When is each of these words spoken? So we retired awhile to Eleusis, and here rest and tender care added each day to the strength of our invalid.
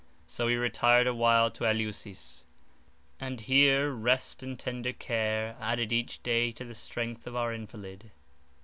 So 0.25 0.47
we 0.47 0.55
retired 0.55 1.05
awhile 1.05 1.51
to 1.51 1.63
Eleusis, 1.63 2.47
and 3.19 3.39
here 3.41 3.91
rest 3.91 4.41
and 4.41 4.57
tender 4.57 4.93
care 4.93 5.55
added 5.59 5.93
each 5.93 6.23
day 6.23 6.51
to 6.53 6.65
the 6.65 6.73
strength 6.73 7.27
of 7.27 7.35
our 7.35 7.53
invalid. 7.53 8.09